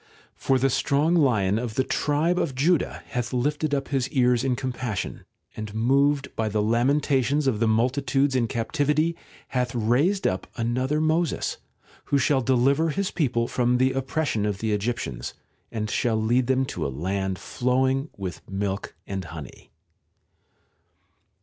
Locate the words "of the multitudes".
7.45-8.35